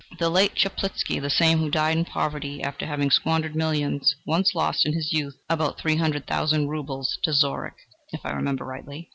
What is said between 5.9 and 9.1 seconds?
hundred thousand roubles to Zorich, if I remember rightly.